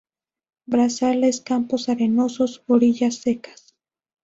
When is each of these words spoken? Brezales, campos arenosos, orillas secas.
Brezales, 0.65 1.41
campos 1.41 1.87
arenosos, 1.87 2.63
orillas 2.65 3.17
secas. 3.17 3.75